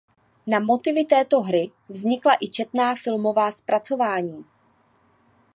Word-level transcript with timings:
Na 0.47 0.59
motivy 0.59 1.03
této 1.05 1.41
hry 1.41 1.71
vznikla 1.89 2.33
i 2.41 2.47
četná 2.47 2.95
filmová 2.95 3.51
zpracování. 3.51 4.45